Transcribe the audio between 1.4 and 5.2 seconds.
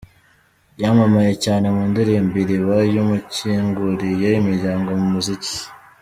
cyane mu ndirimbo 'Iriba' yamukinguriye imiryango mu